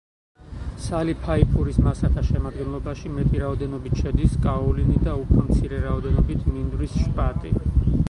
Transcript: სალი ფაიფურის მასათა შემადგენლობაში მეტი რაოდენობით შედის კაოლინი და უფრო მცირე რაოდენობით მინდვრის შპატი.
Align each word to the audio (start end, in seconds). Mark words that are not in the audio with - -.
სალი 0.85 1.13
ფაიფურის 1.25 1.77
მასათა 1.87 2.23
შემადგენლობაში 2.31 3.13
მეტი 3.19 3.43
რაოდენობით 3.43 4.03
შედის 4.03 4.35
კაოლინი 4.49 4.99
და 5.07 5.17
უფრო 5.23 5.47
მცირე 5.53 5.87
რაოდენობით 5.89 6.53
მინდვრის 6.57 7.01
შპატი. 7.07 7.59